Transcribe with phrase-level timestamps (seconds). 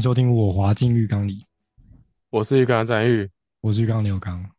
[0.00, 1.46] 迎收听我滑进浴缸里。
[2.30, 4.50] 我是浴缸张玉，我是浴缸刘刚。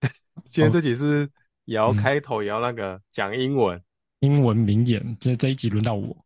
[0.46, 1.28] 今天这集是
[1.64, 3.82] 也要开头，也要那个讲英文，嗯、
[4.20, 5.16] 英文名言。
[5.18, 6.16] 这这一集轮到我，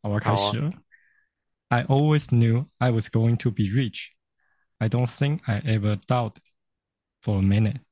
[0.00, 0.68] 我要开始了。
[1.68, 4.08] 啊、I always knew I was going to be rich.
[4.78, 6.42] I don't think I ever doubted
[7.22, 7.82] for a minute.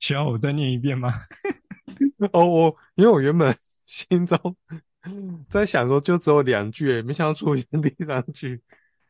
[0.00, 1.12] 需要我再念一遍吗？
[2.32, 3.54] 哦，我因为我原本
[3.84, 4.56] 心中。
[5.48, 8.60] 在想说就只有两句，没想到出现第三句，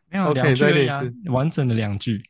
[0.08, 2.22] 没有两句呀，完整的两句。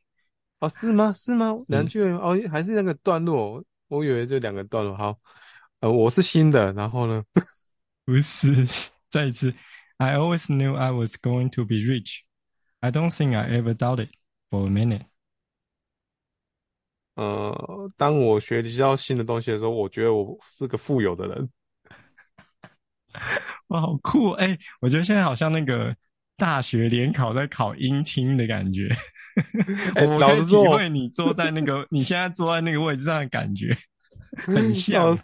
[0.61, 1.13] 哦，是吗？
[1.13, 1.55] 是吗？
[1.69, 3.63] 两句哦，还是那个段落？
[3.89, 4.97] 我以为就两个段落。
[4.97, 5.19] 好，
[5.81, 7.23] 呃，我是新的，然后呢？
[8.05, 8.67] 不是，
[9.11, 9.55] 再一次。
[9.99, 12.21] I always knew I was going to be rich.
[12.81, 14.09] I don't think I ever doubted
[14.51, 15.07] for a minute.
[17.15, 21.51] 呃，当我学习到新的东西的时候，我觉得我是个富有的人。
[23.69, 24.31] 哇，好酷！
[24.33, 25.95] 哎、欸，我觉得现在好像那个
[26.37, 28.89] 大学联考在考音听的感觉。
[29.97, 33.77] 欸、我可以体会你坐在那个你现在坐在那个位置上的感觉，
[34.47, 35.17] 很 像。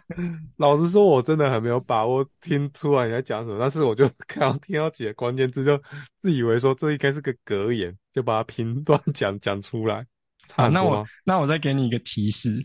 [0.57, 5.81] 老实说，我真的很没有把握听出来你在讲什么，但是我就 刚刚听到几个关键字，就
[6.17, 10.05] 自以为说这应该是个格言，就把它评断讲讲出来。
[10.53, 12.63] 好，那我那我再给你一个提示，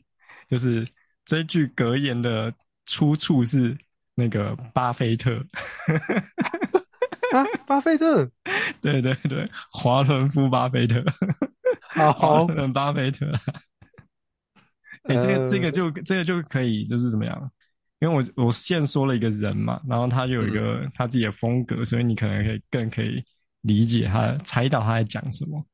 [0.50, 0.86] 就是
[1.24, 2.52] 这句格言的
[2.84, 3.74] 出处是。
[4.20, 5.34] 那个巴菲特
[7.32, 8.28] 啊，巴菲特，
[8.82, 11.03] 对对对，华伦夫巴菲特，
[11.88, 12.12] 好，
[12.47, 13.26] 华伦巴菲特。
[15.04, 17.50] 哎、欸，这个这个就这个就可以，就是怎么样？
[18.00, 23.25] 因为我我现说了一个人嘛，然后他就有一个他自己的风格，嗯、所以你可能可以更可以
[23.62, 25.64] 理解他，猜到他在讲什么。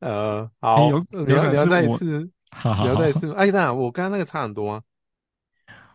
[0.00, 3.32] 呃，好，欸、有你要你要再一次，好好，你要再一次。
[3.34, 4.82] 哎，那我刚刚那个差很多吗？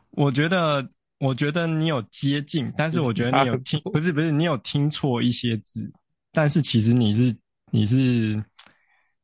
[0.10, 0.90] 我觉得。
[1.20, 5.92] 我觉得你有接近，但是我觉得你有听，不是不是，你有听错一些字，
[6.32, 7.36] 但是其实你是
[7.72, 8.44] 你是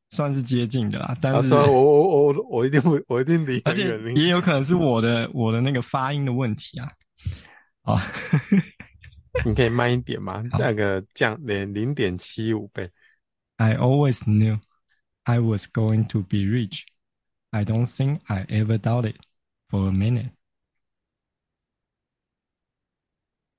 [0.10, 1.16] 算是接近的啦。
[1.22, 6.90] 但是，我我我我我一定不，我一定离，而且也有可能是我的我的那个发音的问题啊。
[7.84, 8.02] 啊，
[9.46, 10.42] 你可以慢一点吗？
[10.58, 12.90] 那个降零零点七五倍。
[13.58, 14.60] I always knew
[15.24, 16.86] I was going to be rich.
[17.52, 19.16] I don't think I ever doubted
[19.70, 20.32] for a minute.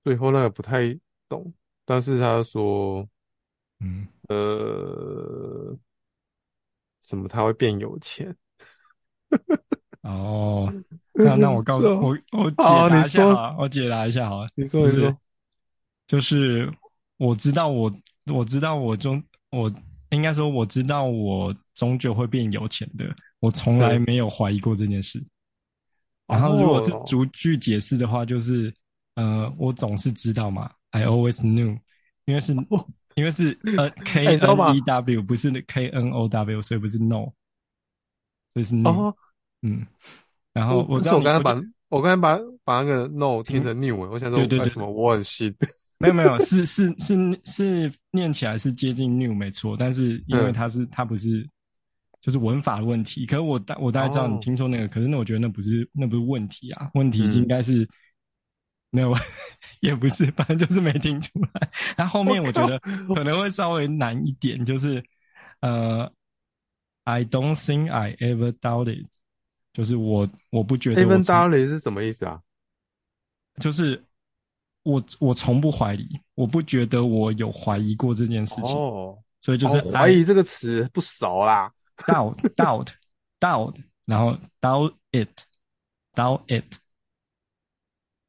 [0.05, 0.95] 最后那个不太
[1.31, 1.51] 懂，
[1.87, 3.09] 但是他说，
[3.81, 5.75] 嗯，呃，
[7.01, 8.37] 什么他会变有钱？
[10.03, 10.71] 哦，
[11.15, 14.51] 那那我告诉我，我解答一下啊，我解答一下好了。
[14.55, 15.17] 你说你说，
[16.07, 16.71] 就是
[17.17, 17.91] 我知道我
[18.31, 19.23] 我知道我终
[19.53, 19.73] 我
[20.11, 23.07] 应该说我知道我终究会变有钱的，
[23.41, 25.25] 我从来没有怀疑过这件事。
[26.27, 28.71] 然后如果是逐句解释的话，就是。
[29.17, 31.79] 呃，我总是知道嘛，I always knew，
[32.25, 32.53] 因为是，
[33.15, 37.31] 因为是 呃 K N E W，不是 K N O W，所以不是 no，
[38.53, 39.17] 所以是 no，、哦、
[39.63, 39.87] 嗯，
[40.53, 45.55] 然后我知道我刚才把我刚才把把那个 no 听成 new，、嗯、我想说对对对，什么我很新，
[45.99, 51.49] 没有没有， 是是是是念起来是接近 new 没错，但是因为它是、嗯、它不是
[52.21, 57.89] 就是文法的问题，可是我大我大概知道你听说那个，哦、可是那我觉得那不是那不是问题啊，问题是应该是。
[58.95, 59.13] 嗯没有，
[59.81, 61.71] 也不是，反正就是没听出来。
[61.97, 62.79] 那后面我觉得
[63.15, 65.05] 可能会稍微难一点，就是
[65.61, 66.11] 呃
[67.03, 69.07] ，I don't think I ever doubted，
[69.73, 71.13] 就是我我不觉得我。
[71.13, 72.41] Ever doubted 是什么意思啊？
[73.61, 74.05] 就是
[74.85, 78.77] 我我从不怀疑，我不觉得我有怀疑过这件事情。
[78.77, 81.73] 哦，所以就是怀疑这个词不熟啦。
[81.97, 82.89] Doubt doubt
[83.41, 83.75] doubt，
[84.05, 85.31] 然后 doubt it
[86.15, 86.79] doubt it。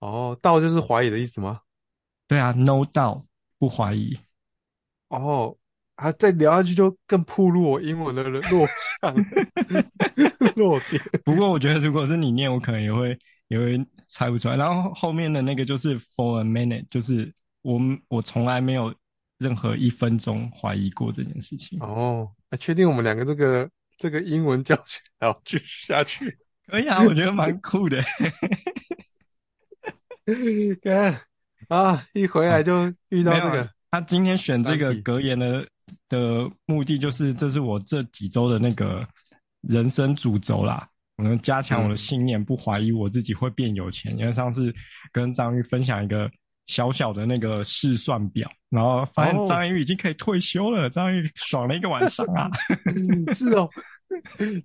[0.06, 1.62] 哦，道就是怀疑的意思吗？
[2.28, 3.24] 对啊，no doubt
[3.58, 4.16] 不怀疑。
[5.08, 5.58] 哦，
[5.96, 9.16] 啊，再聊下去就更暴露我英文的弱项
[10.56, 11.02] 弱点。
[11.24, 13.18] 不过我觉得，如果是你念，我可能也会
[13.48, 14.56] 也会猜不出来。
[14.56, 18.94] 然后后面的那个就是 for a minute，就是我我从来没有
[19.40, 21.80] 任何一分钟怀疑过这件事情。
[21.82, 23.68] 哦，那确定我们两个这个
[23.98, 26.38] 这个英文教学还要继续下去？
[26.68, 28.04] 可以啊，我觉得蛮酷的。
[30.82, 31.22] 看
[31.68, 33.62] 啊，一回来就遇到这个。
[33.62, 35.66] 啊、他今天选这个格言的
[36.10, 39.08] 的目的，就是这是我这几周的那个
[39.62, 40.88] 人生主轴啦。
[41.18, 44.18] 我能加强我的信念，不怀疑我自己会变有钱。
[44.18, 44.74] 因为上次
[45.12, 46.30] 跟张玉分享一个
[46.68, 52.50] 小小的那个试算表，然后发现张玉已经可以退休了，张玉爽了一个晚上啊。
[53.34, 53.70] 是哦，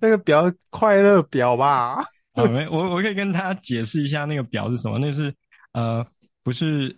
[0.01, 2.03] 那个表快乐表吧？
[2.33, 5.33] 啊，没我我可以跟他解释一下那个表是什么，那是。
[5.73, 6.05] 呃，
[6.43, 6.97] 不是，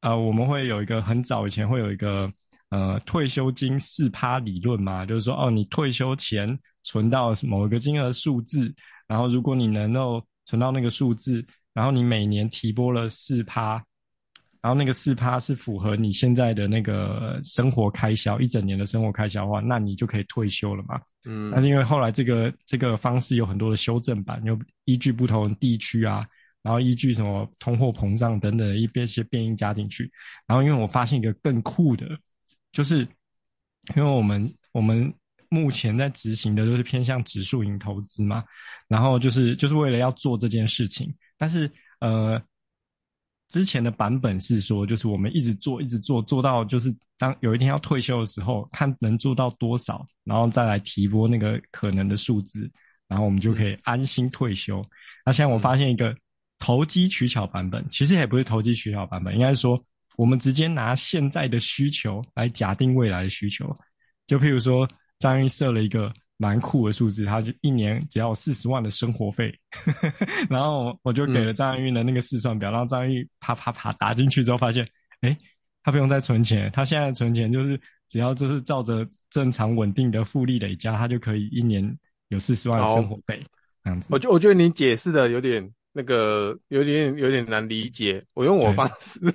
[0.00, 2.32] 呃，我们会有一个很早以前会有一个
[2.70, 8.74] 呃退休金四趴理论嘛，就是说哦，你退休前存到某一个金额数字，
[9.06, 13.82] 然后如果你能够存到那个数字，然后你每年提拨了四趴。
[14.60, 21.00] 然后那个四趴是符合你现在的那个生活开销，一整年的生活开销的话，那你就可以退休了嘛。
[21.26, 21.48] 嗯。
[21.52, 26.26] 但是因为后来这个这个方式有很多的修正版，又依据不同地区啊，
[26.68, 30.12] 然后依据什么通货膨胀等等的一些变因加进去。
[30.46, 32.06] 然后因为我发现一个更酷的，
[32.72, 32.98] 就是
[33.96, 35.10] 因为我们我们
[35.48, 38.44] 目前在执行的都是偏向指数型投资嘛，
[38.86, 41.70] 然后就是就是为了要做这件事情，但是
[42.00, 42.38] 呃。
[43.50, 52.70] 之前的版本是说，就是我们一直做，一直做，做到就是当有一天要退休的时候，看能做到多少，然后再来提拨那个可能的数字，
[53.08, 54.84] 然后我们就可以安心退休。
[55.24, 56.14] 那现在我发现一个
[56.58, 59.82] 投机取巧版本，其实也不是投机取巧版本，应该是说
[60.16, 63.76] 我们直接拿现在的需求来假定未来的需求。
[64.26, 64.88] 就譬如说，
[65.18, 66.12] 张玉设了一个。
[66.40, 69.52] 蛮酷的数字，他就一年只要四十万的生活费，
[70.48, 74.86] 然后我就给了张玉的那个试算表，然后张玉啪啪啪打进去之后，发现，
[75.22, 75.36] 哎，
[75.82, 77.76] 他不用再存钱，他现在存钱就是
[78.08, 81.84] 只要就是照着正常稳定的复利累加，他就可以一年
[82.28, 83.44] 有四十万的生活费，
[83.82, 84.06] 这样子。
[84.08, 89.18] 我觉我觉得你解释的有点那个，有点有点难理解，我用我方式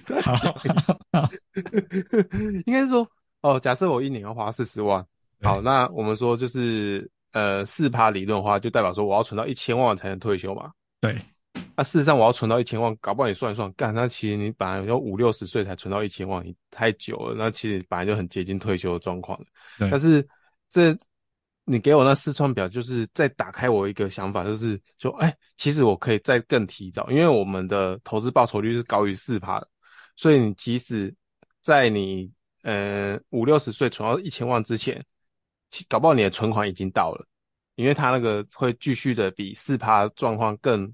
[2.65, 3.05] 应该是说，
[3.41, 5.05] 哦，假设我一年要花四十万。
[5.41, 10.71] 好，那我们说就是呃四趴理论的话，就代表说我要存到一千万才能退休嘛。
[11.01, 11.13] 对。
[11.53, 19.45] 那、啊、事实上我要存到一千万，搞不好你算一算，干，那其实你本来要五六十岁才存到一千万，你太久了，那其实本来就很接近退休的状况了。
[19.77, 19.89] 对。
[19.89, 20.25] 但是
[20.69, 20.95] 这
[21.65, 29.67] 你给我那四串表，就是再打开我一个想法，就是说，哎、欸，其实我可以再更提早，因为我们的投资报酬率是高于四趴的，
[30.15, 31.13] 所以你即使
[31.61, 32.31] 在你
[32.63, 35.03] 呃五六十岁存到一千万之前。
[35.89, 37.25] 搞不好你的存款已经到了，
[37.73, 40.93] 因为它那个会继续的比四趴状况更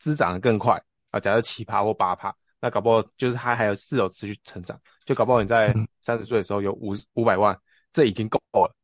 [0.00, 0.76] 滋长的更快
[1.10, 1.20] 啊。
[1.20, 4.76] 假设七趴或八趴，那搞不好就是它还有是有持续成长。
[5.04, 7.56] 就搞不好你在三十岁的时候有五五百万，
[7.92, 8.74] 这已经够了，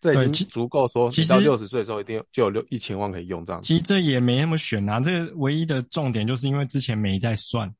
[0.00, 3.62] 这已经足够说，你到六十岁的时候一定就有六一千万可以用这样。
[3.62, 7.72] 其实这也没那么选啊，这个唯一的重点就是因为之前没在算，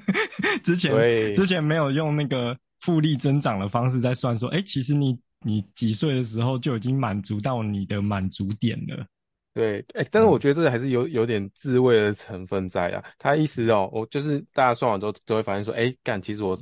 [0.64, 5.18] 之前之前没有用那个复利增长的方式在算，说，哎，其实你。
[5.44, 9.06] 你几岁的时候就已经满足到你的满足点了？
[9.54, 13.04] 对，哎、欸，但是我觉得这个还是有有点自慰的成分在啊。
[13.16, 16.58] 他意思哦，我就是大家算完之后都会发现说，哎、欸，干，其实我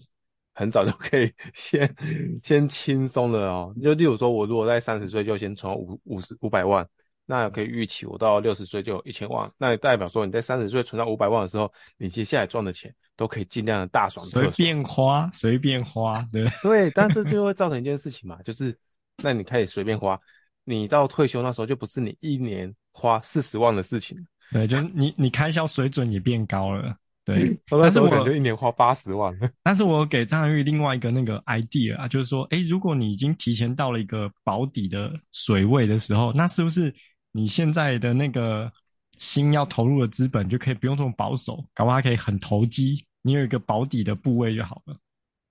[0.55, 1.97] 很早就可以 先
[2.43, 3.75] 先轻松了哦。
[3.83, 6.87] 就例如说，我如果在三十岁就先存五五十五百万。
[7.27, 9.51] 那可以预期，我到六十岁就有一千万。
[9.57, 16.91] 那也代表说，你在三十岁存到五百万的时候，你接下来赚的钱都可以尽量的大爽随便花，随便花，对对。
[16.91, 18.79] 但这就 会造成一件事情嘛，就是
[19.23, 20.21] 那你开始随便花，
[20.65, 24.19] 你到退休那时候就不是你一年花四十万的事情。
[24.53, 26.95] 对，就是你你开销水准也变高了。
[27.25, 29.35] 对，嗯、但是我感觉一年花八十万。
[29.63, 36.93] 但是我给张玉另外一个那个 idea 啊，就是说，诶，如果你已经提前到了一个保底的水位的时候，那是不是？
[37.37, 38.71] 你现在的那个
[39.19, 43.05] 新要投入的资本就可以不用这么保守，搞不好可以很投机。
[43.23, 44.97] 你有一个保底的部位就好了，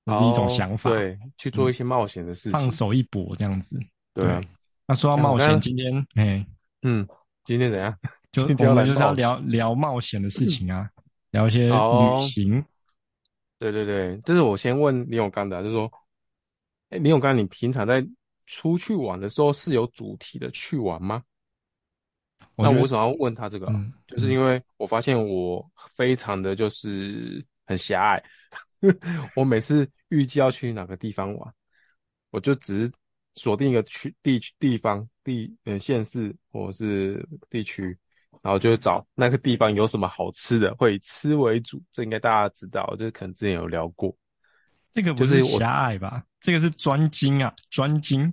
[0.05, 0.89] 这是一种想法。
[0.91, 3.77] 对，去做一些冒险的事情，放手一搏这样子。
[4.13, 4.39] 对啊。
[4.87, 6.45] 那说到冒险，今天哎，
[6.83, 7.05] 嗯，
[7.43, 7.93] 今天怎样？
[8.31, 10.89] 就 我们就是要聊聊冒险的事情啊，
[11.33, 12.63] 聊一些旅行。
[13.57, 15.91] 对对对，这是我先问林永刚的，就是说，
[16.89, 18.05] 哎，林永刚，你平常在
[18.45, 21.23] 出去玩的时候是有主题的去玩吗？
[22.55, 23.65] 那我为什么要问他这个？
[23.67, 28.23] 嗯，就是因为我发现我非常的就是很狭隘，
[29.35, 31.53] 我每次预计要去哪个地方玩，
[32.29, 32.91] 我就只是
[33.33, 37.97] 锁定一个区地地方地呃县市或是地区，
[38.43, 41.81] 然后就找那个地方有什么好吃的，会以吃为主。
[41.91, 44.15] 这应该大家知道，就是可能之前有聊过。
[44.91, 46.23] 这个不是狭隘吧？
[46.39, 48.31] 这个是专精啊，专精。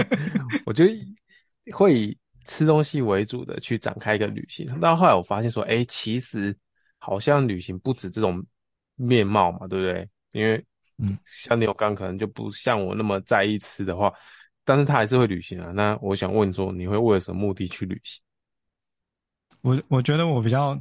[0.64, 2.16] 我觉得会以。
[2.46, 6.56] 吃东西为主的去展开一个旅行，但后来我发现说，哎、欸，其实
[6.98, 8.42] 好像旅行不止这种
[8.96, 10.08] 面貌嘛，对不对？
[10.32, 10.64] 因为，
[10.96, 14.10] 嗯，像你有刚可能就不像我那么在意吃的话，
[14.64, 15.70] 但是他还是会旅行啊。
[15.70, 18.22] 那我想问说，你会为了什么目的去旅行？
[19.62, 20.78] 我我觉得我比较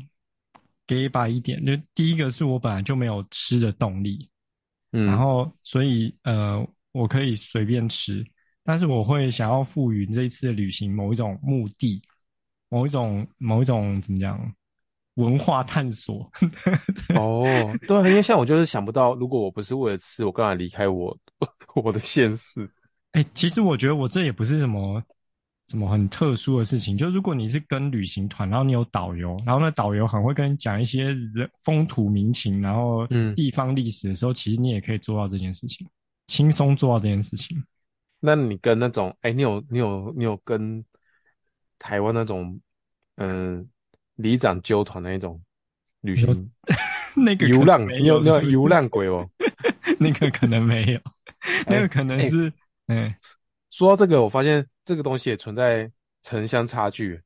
[0.88, 4.30] 给吧一点，就第一个是我本来就没有吃的动力，
[4.92, 8.26] 嗯，然后所以呃，我可以随便吃。
[8.64, 12.02] 但是我会想要赋予这一次的旅行某一种目的，
[12.70, 14.40] 某一种某一种怎么讲
[15.16, 16.30] 文化探索。
[17.16, 21.18] 哦，对啊，因为像我就是想不到，如果我不是为了吃，我干嘛离开我
[21.76, 22.70] 我的现实？
[23.14, 25.04] 哎、欸，其实我觉得我这也不是什么
[25.70, 26.98] 什么很特殊的事情。
[26.98, 35.88] 就如果你是跟旅行团，然后你有导游，然后那导游很会跟你讲一些人风土民情，然后地方历史的时候，嗯、其实你也可以做到这件事情，
[36.26, 37.64] 轻松做到这件事情。
[38.20, 40.84] 那你跟那种，哎、欸，你有你有你有跟
[41.78, 42.60] 台湾那种，
[43.18, 43.66] 嗯、呃，
[44.16, 45.40] 里长纠团的那种
[46.02, 46.52] 旅行，
[47.16, 49.30] 那个流浪，你有你有流浪鬼哦？
[50.00, 51.00] 那个可能没有，
[51.68, 52.52] 那个可能是，
[52.88, 53.16] 嗯、欸欸。
[53.70, 55.90] 说到这个，我发现这个东西也存在
[56.22, 57.20] 城乡差距。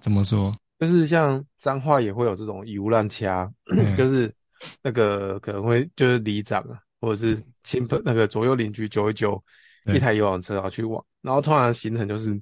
[0.00, 0.56] 怎么说？
[0.78, 4.32] 就是像彰化也会有这种流浪掐，欸、 就是
[4.82, 9.42] 那个可能会就是里长啊，或者是亲朋那个左右邻居揪一揪。
[9.92, 12.40] 一台游览车然后去往，然后突然行程就是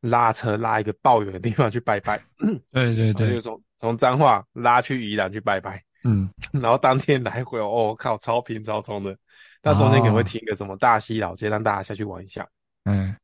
[0.00, 2.22] 拉车拉一个抱远的地方去拜拜。
[2.70, 5.82] 对对对，就从从彰化拉去宜兰去拜拜。
[6.04, 9.16] 嗯，然后当天来回哦，靠，超平超冲的。
[9.62, 12.48] 那中间可能会停一个什么大溪老街，让大家下去玩一下。
[12.84, 13.14] 嗯，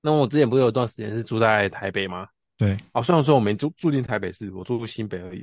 [0.00, 2.28] 那我之前不是有一段时间是住在台北吗？
[2.58, 2.76] 对。
[2.92, 5.42] 哦，虽然说我没住住进台北市，我住新北而已。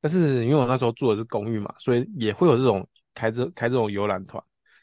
[0.00, 4.42] 但是因为我那时候住的是公寓嘛，所以也会有这种开这开这种游览团。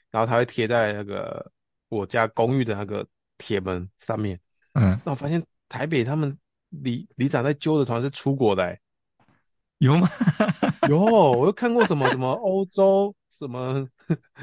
[0.10, 1.52] 然后他会贴在那个
[1.90, 3.06] 我家公寓的那个
[3.38, 4.40] 铁门上面。
[4.74, 6.36] 嗯，那我发现台北他们
[6.70, 8.64] 里里长在揪的团是出国的。
[8.64, 8.80] 欸，
[9.78, 10.08] 有吗？
[10.90, 13.88] 有，我又看过什么什么欧洲什么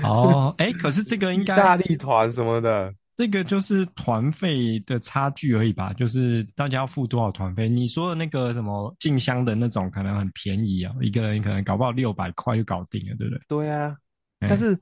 [0.02, 5.92] 哦，哎，可是这个应该大力团什么的，这个就是团费的差距而已吧？
[5.94, 7.68] 就是大家要付多少团费？
[7.68, 13.42] 你说的那个什么进香的那种，可能很便宜啊，一个人可能搞不好六百块就搞定了，对不对？
[13.48, 13.96] 对啊，
[14.40, 14.78] 但是。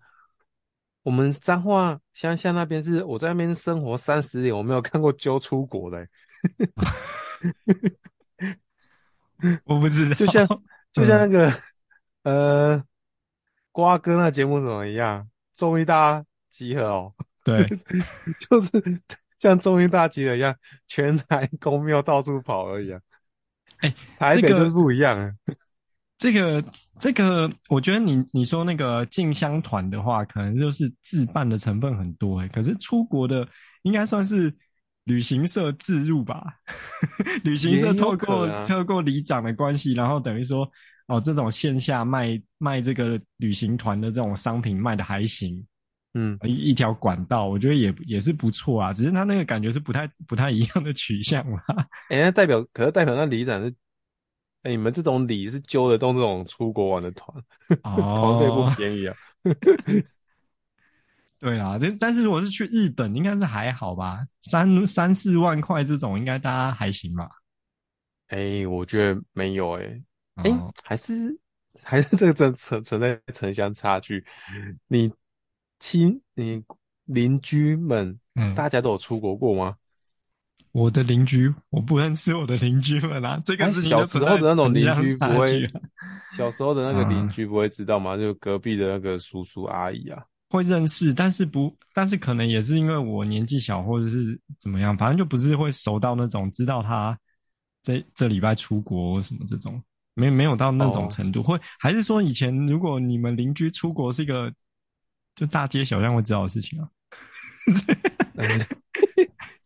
[1.04, 6.06] 我们彰化乡下那边是我在那边生活三十年，我没有看过揪出国的。
[9.64, 10.46] 我不知道，就像
[10.92, 11.48] 就像那个、
[12.24, 12.84] 嗯、呃
[13.78, 17.64] 瓜哥那节目怎么一样，综艺大集合哦，对，
[18.50, 19.00] 就是
[19.38, 20.52] 像综艺大集合一样，
[20.88, 23.00] 全台公庙到处跑而已啊。
[23.76, 25.32] 哎、欸，台北就是不一样啊。
[26.18, 32.48] 这个这个这个，我觉得你你说那个进香团的话，可能就是自办的成分很多诶。
[32.48, 33.46] 可是出国的
[33.82, 34.52] 应该算是
[35.04, 36.44] 旅行社自入吧？
[37.44, 40.68] 旅行社透过、啊、透过里长的关系，然后等于说
[41.08, 45.62] 哦，这种线下卖卖这个旅行团的这种商品卖的还行，
[46.14, 48.92] 嗯，一一条管道，我觉得也也是不错啊。
[48.92, 51.60] 只是他那个感觉是不太不太一样的取向嘛。
[52.08, 53.74] 哎，那代表可是代表那里长是。
[54.64, 57.32] 哎、欸，你们这种礼是揪得动这种出国玩的团，
[57.80, 59.14] 团费不便宜啊。
[61.38, 67.30] 对啊，但但是如果是去日本，应该是还好吧，三三四万块这种，应该大家还行吧？
[68.26, 70.02] 哎、欸，我觉得没有哎、欸，
[70.38, 71.38] 哎、欸，还是
[71.82, 74.24] 还是这个真存存在城乡差距。
[74.88, 75.10] 你
[75.78, 76.62] 亲，你
[77.04, 79.76] 邻居们，嗯，大家都有出国过吗？
[80.72, 83.40] 我的邻居，我不认识我的邻居们啊。
[83.44, 85.66] 这个是小时候的那种邻居不会，
[86.36, 88.16] 小时候的那个邻居不会知道吗？
[88.16, 97.18] 就隔壁的那个叔叔阿姨啊，会认识，但是不，但是可能也是因为我年纪小，或者是怎么样，反正就不是会熟到那种知道他
[97.82, 99.82] 这这礼拜出国什么这种，
[100.18, 101.42] 没没有到那种程度。
[101.42, 104.52] 会还是说以前如果你们邻居出国是一个
[105.34, 106.88] 就大街小巷会知道的事情啊？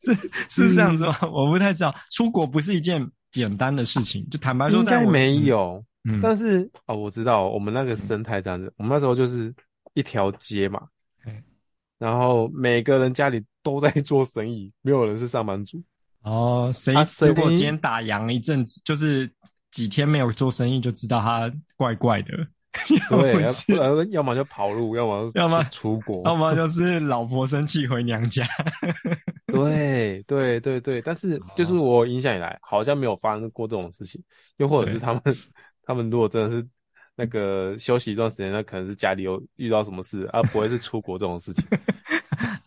[0.04, 0.14] 是
[0.48, 1.16] 是这样子吗？
[1.22, 4.28] 嗯、我不太知道，出国不是一件简单的事情。
[4.28, 5.82] 就坦白说，应该没有。
[6.04, 9.54] 嗯，但是哦，我知道，我们那个生态这样子，嗯、我们那时候就是
[9.94, 10.82] 一条街嘛，
[11.24, 11.42] 嗯、
[11.98, 15.80] 然后每个人家里都在做生意，没有人是上班族。
[16.22, 19.30] 哦，谁、啊、如果今天打烊一阵子，就是
[19.72, 22.28] 几天没有做生意，就知道他怪怪的。
[23.10, 23.42] 对，
[23.76, 28.46] 要要么就跑路，要么要么出国，要么就是老婆生气回娘家。
[29.52, 34.22] 对对对对，但是就是我印象以来，好像没有发生过这种事情。
[34.56, 35.22] 又或者是他们，
[35.84, 36.66] 他们如果真的是
[37.14, 41.62] 那个休息一段时间，那可能是家里有遇到什么事，而不会是出国这种事情。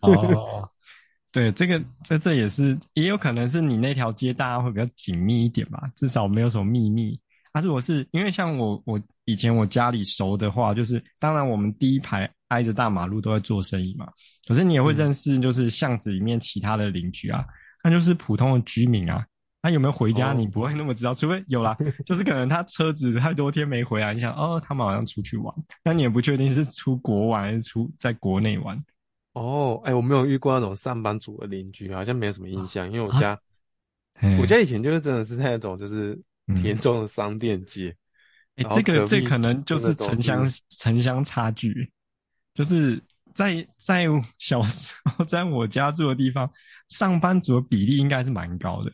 [0.02, 0.55] 哦，
[1.36, 7.18] 对，这个这这也是，也有可能是你那条街大家会比较紧密一点吧，至少没有什么秘密。
[7.52, 9.00] 他如果是因为像我我。
[9.28, 14.06] 以前我家里熟的话，就是当然我们第一排挨着大马路都在做生意嘛。
[14.46, 17.44] 可是你也会认识，就是巷子里面其他的邻居啊，
[17.82, 19.26] 那就是普通的居民啊。
[19.62, 21.76] 他有没有回家，你不会那么知道，除非有啦，
[22.06, 25.52] 就是可能他车子太多天没回来，你想哦，他们好像出去玩，
[25.82, 28.80] 但你也不确定是出国玩还是出在国内玩。
[29.40, 33.38] 哦，哎，我没有遇过那种上班族的邻居，好像没有什么印象，因为我家
[34.40, 36.20] 我家以前就是真的是那种就是。
[36.62, 37.92] 田中的商店街。
[38.54, 41.90] 哎、欸，这个这个、可能就是城乡城乡差距，
[42.54, 43.02] 就是
[43.34, 44.06] 在在
[44.38, 46.48] 小时候在我家住的地方，
[46.86, 48.92] 上班族的比例应该是蛮高的。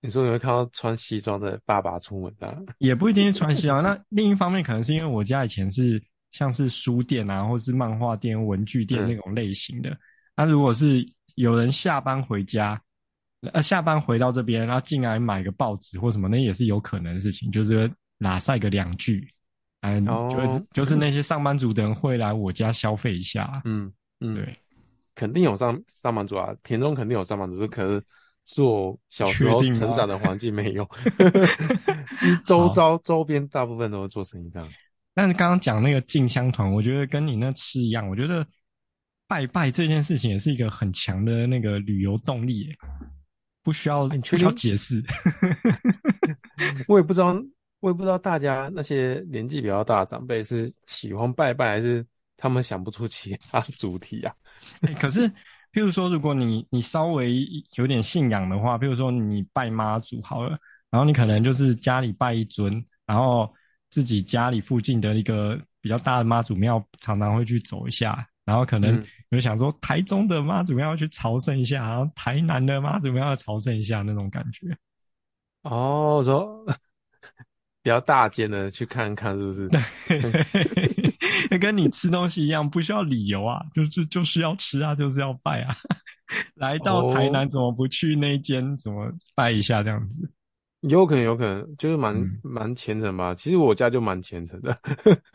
[0.00, 3.82] 你说你会看到穿西装的爸爸出门的， 也不一定是穿西装。
[3.82, 6.02] 那另一方面，可能是因为我家以前是
[6.32, 9.90] 像是书店啊，或是漫画店、文具店那种类型的。
[10.34, 12.82] 那、嗯啊、如果是有人下班回家，
[13.52, 19.28] 呃，下班回到这边，然后进来买个报纸或什么，那也是有可能的事情，就是拉晒个两句，
[19.82, 23.62] 嗯，哦、就是就是那些上班族的人会来我家消费一下。
[23.64, 24.56] 嗯嗯，对，
[25.14, 28.02] 肯定有上上班族啊，田中肯定有上班族，可是。
[28.44, 30.84] 做小时候成长的环境没有，
[32.18, 34.68] 其 实周遭周边大部分都是做生意这样。
[35.14, 38.46] 但是刚刚讲那个进香团，我觉得跟你那吃一样，我觉得
[39.28, 42.76] 拜拜这件事情也是一个很强的那个旅游动力耶，
[43.62, 45.02] 不需要不需要解释。
[46.88, 47.34] 我也不知道，
[47.80, 54.34] 我也不知道大家那些年纪比较大的长辈是喜欢拜拜，还是他们想不出其他主题啊？
[54.82, 55.30] 欸、可是。
[55.74, 60.50] 譬如说，如果你你稍微有点信仰的话，譬如说你拜妈祖好了，
[60.90, 62.70] 然后你可能就是家里拜一尊，
[63.06, 63.50] 然后
[63.92, 74.74] 自己家里附近的一个比较大的妈祖庙，常常会去走一下，然后可能有想说台中的妈祖庙要去朝圣一下，然后台南的妈祖庙要朝圣一下那种感觉。
[75.64, 76.64] 哦，我说
[77.84, 79.68] 比较大间的去看看，是不是？
[81.50, 85.76] 那 跟你吃东西一样，不需要理由啊，就是就是要吃啊，就是要拜啊。
[86.56, 88.74] 来到台南，怎么不去那间？
[88.78, 90.30] 怎么拜一下这样子？
[90.82, 93.34] 有可能，有可能，就是蛮蛮、嗯、虔诚吧。
[93.34, 94.72] 其实我家就蛮虔诚的。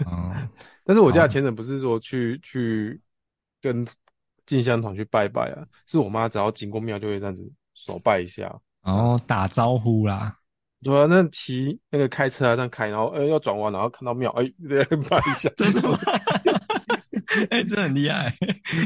[0.06, 0.32] 哦，
[0.84, 3.00] 但是我家的虔诚不是说去去
[3.62, 3.86] 跟
[4.46, 8.44] 进香团去拜拜啊，是我妈只要经过庙就会这样子手拜一下，
[8.84, 10.38] 然后打招呼啦。
[10.84, 15.98] 对啊，那骑那个开车啊，这样开，然后呃要转弯，然后看到庙，哎，对， 拜一下，真的吗？
[17.50, 18.32] 哎、欸，真的很厉害，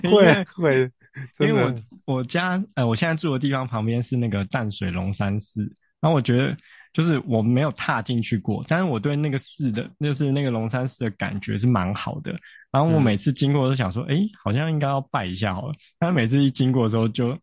[0.03, 0.91] 会会，
[1.39, 5.69] 因为我我家呃，我现在住的地方旁边是那个淡水龙山寺，
[6.01, 6.57] 然后我觉得
[6.91, 12.35] 就是我没有踏进去过，但是我对那个寺的，就是那个龙山寺的感觉是蛮好的。
[12.71, 15.73] 然后我每次经过都想说，哎、好像应该要拜一下好了。
[15.99, 17.37] 但是每次一经过的时候，就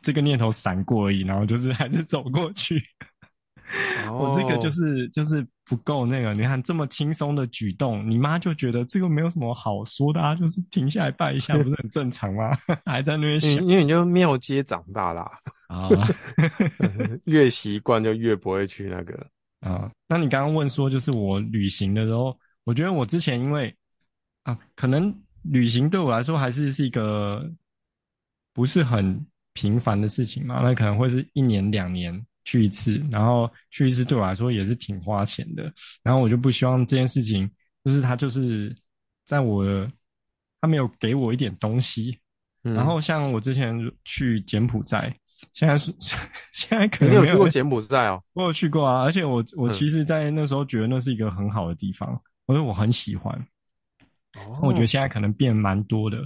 [0.00, 2.82] 这个念头闪过而已，然后就是还是走过去。
[4.12, 12.56] 我这个就是就是不够那个，你看这么轻松的举动，你妈就觉得这个没有什么好说的啊，就是停下来拜一下， 不是很正常吗？
[12.86, 15.28] 还在那边想，因为你就庙街长大啦，
[15.68, 15.90] 啊，
[17.26, 19.26] 越习惯就越不会去那个
[19.60, 19.90] 啊。
[20.08, 23.74] 那你刚刚问说，就是我旅行的时候，我觉得我之前因为
[24.44, 27.44] 啊，可能旅行对我来说还是是一个
[28.54, 32.24] 不是很频繁的事情嘛，那可能会是一年两年。
[32.46, 35.70] 去一次，然后去一次对我来说也是挺花钱的。
[36.02, 37.50] 然后我就不希望这件事情，
[37.84, 38.74] 就是他就是
[39.26, 39.90] 在我的，
[40.60, 42.16] 他没有给我一点东西。
[42.62, 45.12] 嗯、然后像我之前去柬埔寨，
[45.52, 45.92] 现在是
[46.52, 48.22] 现在可能没有，你有去过柬埔寨哦？
[48.32, 53.34] 我有去过啊，而且我我其实，在那时候觉得那是一个很好的地方，我说我很喜欢。
[54.34, 56.24] 哦，我觉得现在可能变蛮多的。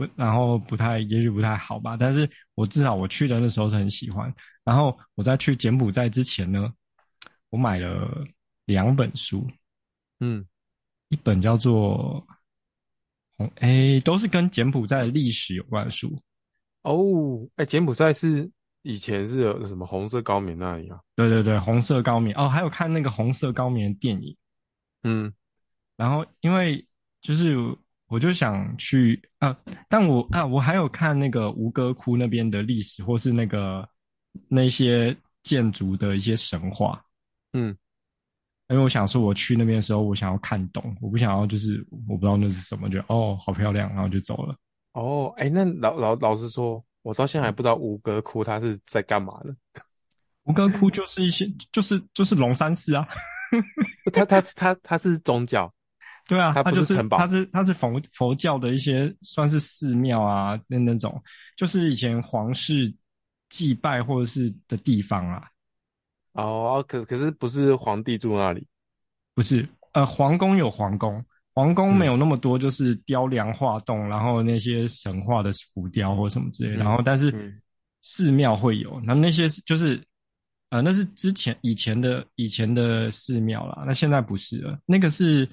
[0.00, 1.94] 不，然后不太，也许不太好吧。
[1.94, 4.32] 但是我至少我去的那时候是很喜欢。
[4.64, 6.72] 然后我在去柬埔寨之前呢，
[7.50, 8.24] 我买了
[8.64, 9.46] 两本书，
[10.20, 10.46] 嗯，
[11.08, 12.26] 一本叫做
[13.56, 13.68] 《哎》，
[14.02, 16.18] 都是跟柬埔寨的历史有关的书。
[16.82, 18.50] 哦，哎，柬埔寨是
[18.82, 20.98] 以前是有什么红色高棉那里啊？
[21.14, 22.34] 对对对，红色高棉。
[22.38, 24.34] 哦，还有看那个红色高棉的电影。
[25.02, 25.30] 嗯，
[25.96, 26.86] 然后因为
[27.20, 27.76] 就是。
[28.10, 29.56] 我就想去啊，
[29.88, 33.88] 但我啊，我还有看那个吴哥窟那边的历史，或是那个
[34.48, 37.00] 那些建筑的一些神话，
[37.52, 37.68] 嗯，
[38.68, 44.56] 因为我想说，我去那边的时候，我想要看懂，我不想要就是我不知道那是什么，就哦，好漂亮，然后就走了。
[44.94, 49.54] 哦，哎，那老老老实说，我到现在还不知道吴哥窟它是在干嘛的。
[50.44, 53.06] 吴哥窟就是一些，就是就是龙山寺啊，
[54.12, 55.72] 它它它它是宗教。
[56.30, 61.20] 对啊，它不是城堡，它是它是佛佛教的一些算是寺庙啊，那那种
[61.56, 62.88] 就是以前皇室
[63.48, 65.42] 祭拜或者是的地方啊。
[66.34, 68.64] 哦，可可是不是皇帝住那里？
[69.34, 71.20] 不是，呃，皇宫有皇宫，
[71.52, 77.60] 皇宫没有那么多，就是雕梁画栋，嗯、然后那些神话的浮雕或什么之类，嗯、然后但是
[78.02, 80.00] 寺庙会有，那那些就是
[80.68, 85.48] 呃，那是之前以前的以前的寺庙啦，那现在不是了，那个是。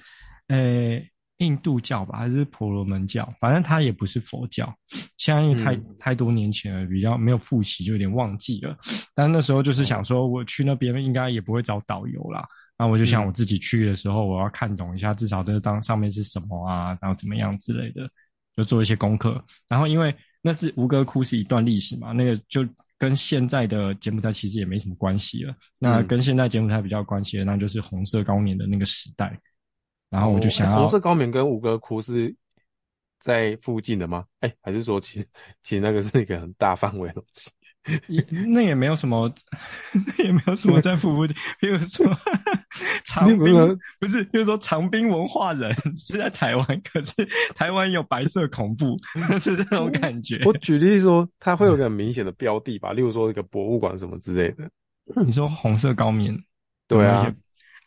[0.48, 3.32] 诶，印度教吧，还是婆罗门教？
[3.40, 4.74] 反正它也不是佛教。
[5.18, 8.76] 现在因为太、嗯、太多年前了，比较没有复习，就有点忘记了。
[9.14, 12.48] 但那时候就是想说，我去那边应该也不会找导游啦。
[12.80, 18.10] 那我就想我自己去的时候，我要看懂一下，至少这个当上面是什么啊，然后怎么样之类的，
[18.56, 19.44] 就做一些功课。
[19.68, 25.54] 然后因为那是吴哥窟是一段历史嘛，那个就跟现在的柬埔寨其实也没什么关系了。
[25.78, 29.38] 那跟现在柬埔寨比较关系的，那就是红色高棉的那个时代。
[30.10, 32.34] 然后我就想要，红色高棉跟五哥窟是
[33.20, 34.26] 在附近的吗？
[34.40, 35.28] 哎，还是说其实
[35.62, 37.52] 其实那个是一个很大范围的东西？
[38.08, 39.34] 也那也没有什么，
[40.18, 41.36] 那也没有什么在附近。
[41.60, 42.06] 比如说
[43.06, 47.14] 长滨，不是，比如说长滨文化人是在台湾，可是
[47.56, 48.98] 台湾有白色恐怖，
[49.40, 50.42] 是这种感觉。
[50.44, 54.70] 我举例说，它会有个很明显的标的吧，例如说一个博物馆什么之类的。
[55.26, 56.38] 你说红色高棉？
[56.90, 57.34] 对啊，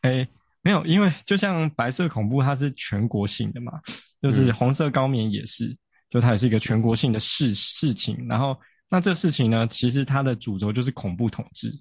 [0.00, 0.26] 哎。
[0.62, 3.80] 没有，因为就像白色恐怖，它是全国性的嘛，
[4.20, 5.74] 就是红色高棉也是，
[6.10, 8.16] 就它也是一个全国性的事事情。
[8.28, 8.54] 然后，
[8.88, 11.72] 那这事情呢，其实它的主轴就是恐怖统治。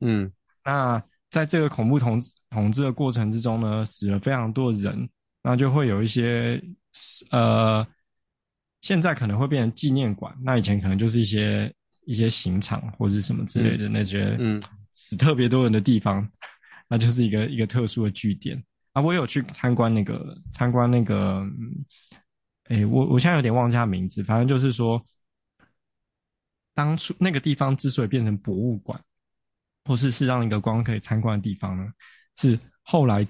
[0.00, 0.32] 嗯，
[0.64, 2.18] 那在这个恐怖统
[2.48, 5.08] 统治的过程之中呢，死了非常多的人，
[5.42, 6.58] 那就会有一些
[7.30, 7.86] 呃，
[8.80, 11.70] 现在可能会变成纪念馆，那以前可能就是一些
[12.06, 14.62] 一些刑场或者是什么之类的那些，嗯，
[14.94, 16.26] 死特别多人的地方。
[16.92, 19.00] 那就是一个一个特殊的据点啊！
[19.00, 21.42] 我有去参观那个参观那个，
[22.64, 25.02] 哎、欸，我我现在有点忘记他名字，反正就是说，
[26.74, 29.02] 当初那个地方之所以变成博物馆，
[29.86, 31.90] 或是是让一个光可以参观的地方呢，
[32.36, 33.26] 是后来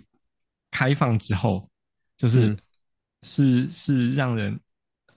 [0.73, 1.71] 开放之后，
[2.17, 2.59] 就是、嗯、
[3.23, 4.59] 是是让人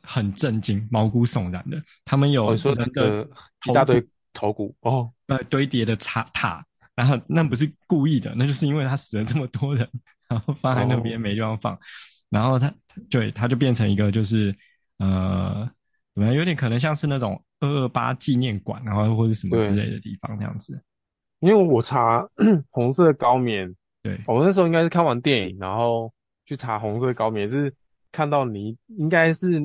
[0.03, 1.84] 很震惊、毛骨悚然的。
[2.03, 3.27] 他们有人的
[3.67, 6.63] 一大堆头骨哦，呃，堆叠的塔塔。
[6.95, 9.88] 然后那不是故意的，那就是因为他死了这么多人，
[10.29, 11.81] 然后放在那边没地方放，oh.
[12.29, 12.73] 然后他
[13.10, 14.55] 对他就变成一个就是
[14.99, 15.69] 呃，
[16.13, 20.81] 怎么样，有点可能像是那种二二八纪念馆，然后或者什么之类的地方这样子。
[21.39, 22.25] 因为我查
[22.71, 26.12] 红色高棉，对，我那时候应该是看完电影，然后
[26.45, 27.71] 去查红色高棉，是
[28.12, 29.62] 看到你应该是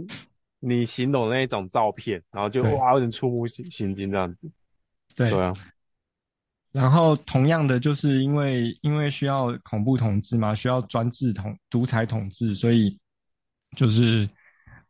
[0.58, 4.50] 你形容那一种照片，然后就哇有点触目心心惊这样子。
[5.14, 5.54] 对，对啊。
[6.72, 12.96] 然后，同样的，就是因为因为需要恐怖统治嘛，需要专制统独裁统治，所以
[13.76, 14.28] 就是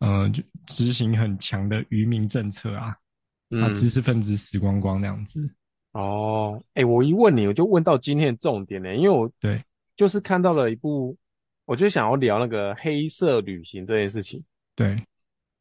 [0.00, 2.94] 呃，就执行很强的愚民政策啊，
[3.48, 5.40] 把、嗯、知识分子死光光那样子。
[5.92, 9.64] 哦，哎，我一问你，我就问到今天的重点呢，因为我对，
[9.96, 11.16] 就是看到了一部，
[11.64, 14.44] 我就想要聊那个黑色旅行这件事情。
[14.76, 15.02] 对，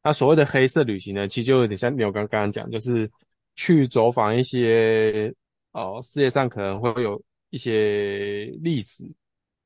[0.04, 3.10] 那所谓的黑色旅行呢，其实就有点像你我刚刚讲，就是
[3.56, 5.34] 去走访一些。
[5.72, 9.04] 哦，世界上可能会有一些历史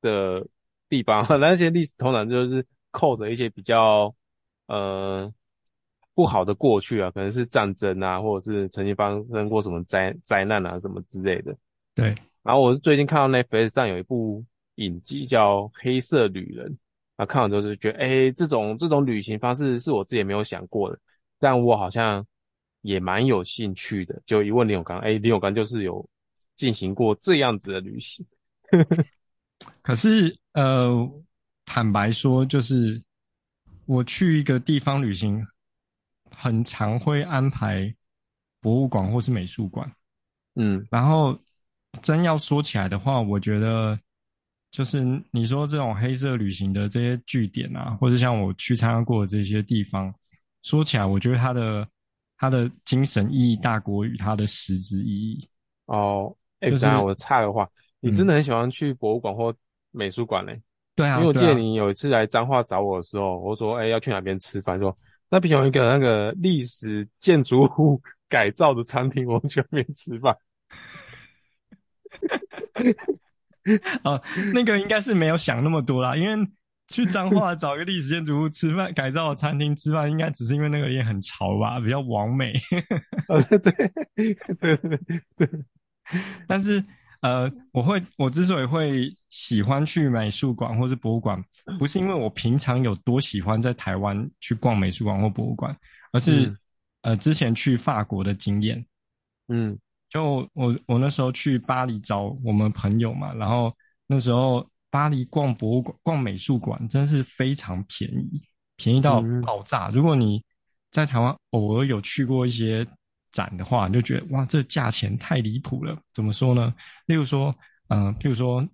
[0.01, 0.45] 的
[0.87, 4.13] 地方， 那些历史通常就是扣着一些比较
[4.67, 5.33] 呃
[6.13, 11.55] 不好的过去啊，可能是战争啊，或者是曾经发生过什么灾灾难啊什么之类的。
[11.95, 12.13] 对。
[12.43, 16.71] 然后我最近看到 Netflix 上有一部影集叫《黑色旅人》，
[17.15, 20.99] 啊，看完之后就觉得，哎，这种这种旅行方式是我自己没有想过的，
[21.39, 22.23] 但我好像。
[22.85, 26.07] 也蛮有兴趣的，就一问林永刚，哎，林永刚就是有
[26.55, 28.23] 进行过这样子的旅行。
[29.81, 30.95] 可是，呃，
[31.65, 33.01] 坦白说，就是
[33.87, 35.43] 我去一个地方旅行，
[36.29, 37.91] 很常会安排
[38.61, 39.91] 博物馆或是美术馆。
[40.53, 41.35] 嗯，然后
[42.03, 43.99] 真要说起来的话，我觉得
[44.69, 50.13] 就是你说这种黑色旅行的这些据点啊，或者像我去参加过的这些地方，
[50.61, 51.87] 说起来，我觉得它的。
[52.37, 55.47] 它的精神意义大过于它的实质意义。
[55.85, 57.69] 哦，哎、就是，等下我差的话，
[57.99, 59.55] 你真的很喜欢去博物馆或
[59.91, 60.61] 美术馆嘞？
[60.95, 64.79] 对啊，因为我记得你有一次来彰化找我的时候，我说，哎、欸，要去哪边吃饭？
[64.79, 64.97] 说
[65.29, 70.35] 那边有一个那个历史建筑物 改造的餐厅，我们去那边吃饭。
[74.03, 74.21] 哦，
[74.53, 76.47] 那个应该是没有想那么多啦，因为。
[76.87, 82.53] 去彰化找一个历史建筑物吃饭，改造的餐厅吃饭，应该只是因为那个也很潮吧，比较网美。
[84.61, 84.99] 对对对
[85.35, 85.49] 对。
[86.47, 86.83] 但是
[87.21, 91.43] 呃，我会我之所以会喜欢去美术馆或是博物馆，
[91.79, 95.75] 不是因为我平常有多喜欢在台湾去逛美术馆或博物馆，
[96.11, 96.57] 而是、嗯、
[97.01, 98.85] 呃之前去法国的经验。
[99.47, 99.75] 嗯，
[100.09, 104.69] 就我我那时候去巴黎找我们朋友嘛，然后那时候。
[104.95, 108.41] 巴黎逛博物馆、逛美术馆，真是非常便宜，
[108.77, 109.87] 便宜到爆炸。
[109.87, 110.41] 嗯、如果你
[110.89, 112.87] 在台湾偶尔有去过一些
[113.33, 115.97] 展的话，你就觉得哇，这价钱太离谱了。
[116.13, 116.73] 怎么说呢？
[117.07, 117.53] 例如说，
[117.89, 118.65] 嗯、呃，譬如说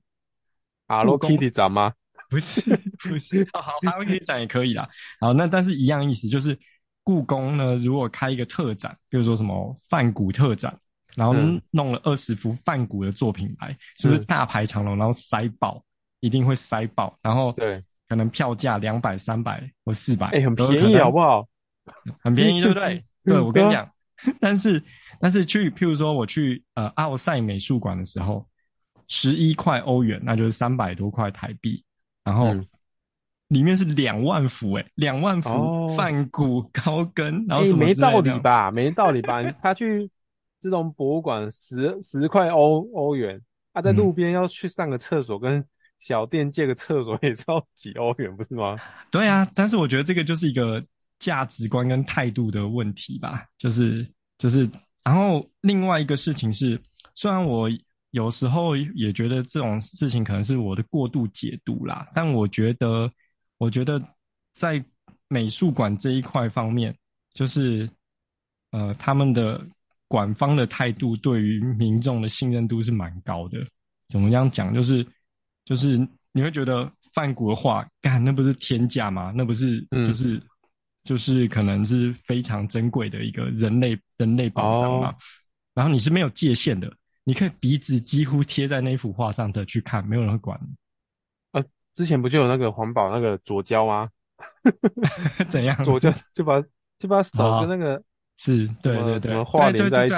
[0.87, 1.91] ，Hello Kitty 展吗？
[2.29, 2.61] 不是
[2.99, 4.87] 不是，好 好，台湾可以展也可以啦。
[5.19, 6.55] 好，那但是一样意思，就是
[7.01, 10.77] 故宫呢，如果开一个特展，比如说什么梵谷特展，
[11.15, 11.33] 然后
[11.71, 15.83] 弄了二十幅梵谷的作品来，是不是大排长龙，然后塞爆，
[16.21, 21.45] 一定会塞爆，然后对，可能票价两百、三百或四百，哎，很便宜，好不好？
[22.23, 23.03] 很便宜， 对不对？
[23.25, 23.87] 对，我跟你讲，
[24.39, 24.81] 但是
[25.19, 28.47] 但是去，譬如说我去呃奥赛美术馆的时候，
[29.07, 31.83] 十一块欧元，那就是三百多块台币，
[32.23, 32.55] 然后
[33.49, 38.71] 里面是两万幅，哎，两万幅梵谷高跟，然后什么没道理吧？
[38.71, 39.41] 没道理吧？
[39.61, 40.09] 他去
[40.61, 43.41] 这种博物馆十十块欧欧元，
[43.73, 45.65] 他在路边要去上个厕所，跟
[46.01, 48.77] 小店借个厕所 也是要几欧元，不是吗？
[49.09, 50.83] 对啊，但是我觉得这个就是一个。
[51.21, 54.03] 价值观跟态度的问题吧，就是
[54.39, 54.67] 就是，
[55.03, 56.81] 然后另外一个事情是，
[57.13, 57.69] 虽然我
[58.09, 63.07] 有时候也觉得这种事情可能是我的过度解读啦，但我觉得，
[63.59, 64.01] 我觉得
[64.55, 64.83] 在
[65.27, 66.91] 美术馆这一块方面，
[67.35, 67.87] 就是
[68.71, 69.63] 呃，他们的
[70.07, 73.63] 馆方的态度对于民众的信任度是蛮高的。
[74.07, 74.73] 怎么样讲？
[74.73, 75.05] 就是
[75.65, 75.97] 就是
[76.31, 79.33] 你会觉得梵谷的画，干，那不是天价吗？
[79.35, 80.35] 那不是就是。
[80.35, 80.41] 嗯
[81.03, 85.15] 就是可能是非常珍贵的一个人类人类宝藏嘛，
[85.73, 86.93] 然后你是没有界限的，
[87.23, 91.59] 你可以鼻子几乎贴在那幅画上的去看，没有人会管你。
[91.59, 94.09] 啊，之前不就有那个环保那个左胶吗？
[95.49, 95.83] 怎样？
[95.83, 96.61] 左胶就把
[96.99, 97.99] 就把手跟那个
[98.37, 100.15] 是，对对对，画连在一起，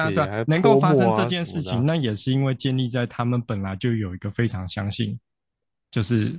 [0.47, 5.17] 能够发生这件事情，那也是因为建立在他们本来就有一个非常相信，
[5.93, 6.35] 就是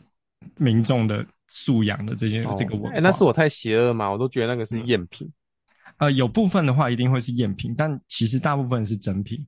[0.57, 1.25] 民众的。
[1.47, 4.11] 素养的这些、哦、这个文化，哎、欸，那是我太邪恶吗？
[4.11, 5.31] 我都觉得那个是赝品。
[5.99, 9.47] 呃，有部分的话一定会是赝品，但其实大部分是真品。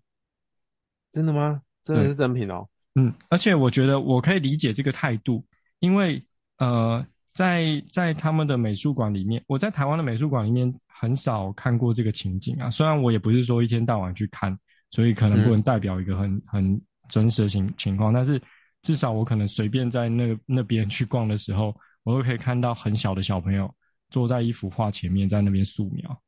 [1.10, 1.60] 真的吗？
[1.82, 2.68] 真的是真品哦。
[2.96, 5.42] 嗯，而且我觉得我可以理解这个态度，
[5.80, 6.22] 因为
[6.58, 12.70] 呃，在在他们的美术馆里面，我在台湾的美术馆里面很少看过这个情景啊。
[12.70, 14.56] 虽然我也不是说一天到晚去看，
[14.90, 18.40] 所以可能不能代表一个很、嗯、很真实的情情况，但是。
[18.86, 23.68] 至少我可能随便在那那边去逛的时候，我都可以看到很小的小朋友
[24.10, 26.22] 坐在一幅画前面，在那边素描。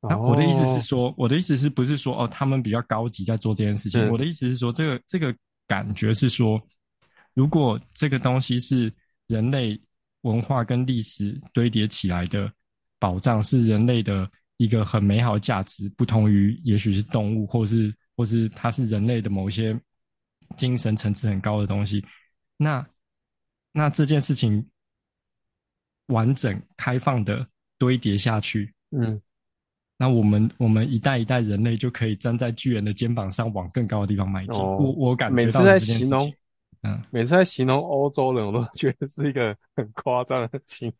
[0.00, 4.08] 那我的意思是说，我的意思是不是说哦，他们比较高级在做这件事情？
[4.08, 6.58] 我的意思是说，这个这个感觉是说，
[7.34, 8.90] 如果这个东西是
[9.26, 9.78] 人类
[10.22, 12.50] 文化跟历史堆叠起来的
[12.98, 14.26] 宝藏，是人类的
[14.56, 19.78] 一个很美好的价值，不同于也许是动物，或是或是它是人类的某一些。
[20.56, 22.04] 精神层次很高的东西，
[22.56, 22.86] 那
[23.72, 24.64] 那这件事情
[26.06, 27.46] 完整开放的
[27.78, 29.20] 堆叠下去，嗯，
[29.96, 34.60] 那我们我们一代一代人类就可以站在巨人的肩膀上往更高的地方迈进。
[34.62, 36.34] 哦、我我感觉到这件事情，每次在形容，
[36.82, 40.92] 嗯，每次在形容欧洲人，我都觉得是一个很夸张的情，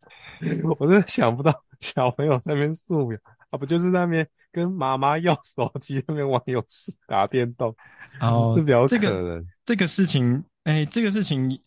[0.78, 3.18] 我真的想不到小朋友在那边素描，
[3.50, 7.75] 啊，不就是在那边跟妈妈要 手机，那边玩游戏打电动。
[8.21, 8.55] 哦，
[8.88, 11.61] 这个这个事情，哎、欸，这个事情，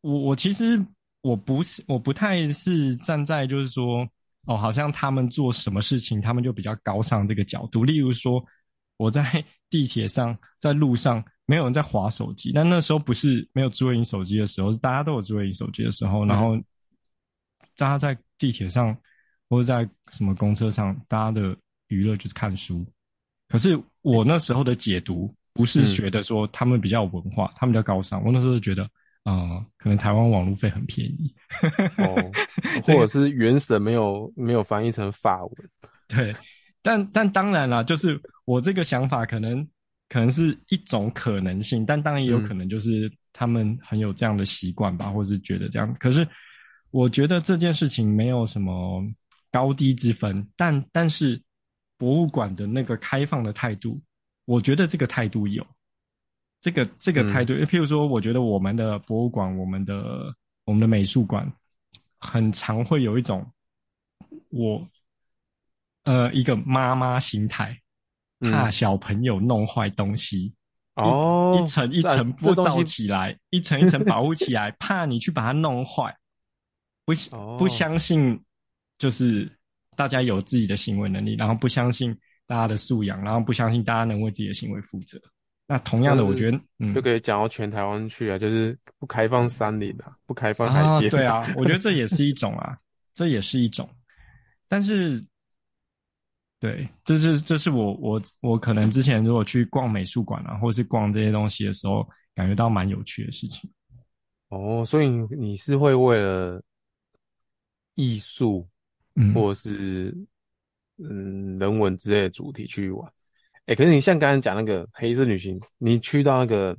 [0.00, 0.84] 我我其实
[1.20, 4.04] 我不是我不太是站在就是说，
[4.46, 7.84] 哦，好像他们做什么事情，他们就比较高尚这个角度。
[7.84, 8.44] 例如说，
[8.96, 9.22] 我在
[9.70, 16.56] 地铁上，在路上，没有人在划手机，但那时候不是没有智慧型手机的时候，是大家都有智慧型手机的时候，然后
[17.76, 18.94] 大家在地铁上
[19.48, 21.56] 或者在什么公车上，大家的
[21.92, 22.86] 娱乐就是看书。
[23.48, 25.32] 可是我那时候的解读。
[25.54, 28.24] 不是觉得说他们比较有文化，嗯、他们比较高尚。
[28.24, 28.84] 我那时候觉得，
[29.22, 31.30] 啊、呃，可能台湾网路费很便宜，
[31.98, 32.32] 哦，
[32.84, 35.52] 或者是原神没有没有翻译成法文。
[36.08, 36.34] 对，
[36.80, 39.62] 但但当然啦，就是我这个想法可能
[40.08, 45.94] 可能是一种可能性，但当然也有可能就是他们很有这样的习惯吧，嗯、或是觉得这样。
[46.00, 46.26] 可是
[46.92, 49.04] 我觉得这件事情没有什么
[49.50, 51.38] 高低之分，但但是
[52.02, 54.02] 博物馆的那个开放的态度。
[54.44, 55.64] 我觉得这个态度有，
[56.60, 60.34] 这个这个态度，嗯、譬如说，我觉得我们的博物馆、我们的
[60.64, 61.48] 我们的美术馆，
[62.18, 63.48] 很常会有一种
[64.48, 64.84] 我
[66.02, 67.80] 呃一个妈妈心态，
[68.40, 70.52] 怕小朋友弄坏东西，
[70.96, 76.12] 哦、嗯，一层一层布罩起来，一层一层 保护起来，怕你去把它弄坏，
[77.04, 77.12] 不
[77.56, 78.42] 不相信
[78.98, 79.56] 就是
[79.96, 82.16] 大家有自己的行为能力，然后不相信。
[82.44, 85.18] 大家的素养，然后不相信大家能为自己的行为负责。
[85.66, 90.90] 那同样的，我觉得，嗯，就可以讲到全台湾去啊，就是不开放山林啊，不开放海边。
[90.92, 92.76] 啊对啊，我觉得这也是一种啊，
[93.14, 93.88] 这也是一种。
[94.68, 95.24] 但是，
[96.60, 103.70] 对，这是这是我我我可能之前如果去逛美术馆啊，或是逛这些东西的时候，感觉到蛮有趣的事情。
[104.48, 106.62] 哦，所以你是会为了
[107.94, 108.68] 艺术，
[109.14, 110.16] 嗯，或是
[110.98, 113.06] 嗯人文之类的主题去玩。
[113.66, 116.76] 哎、欸，可是你像刚才讲那个黑色旅行，你去到那个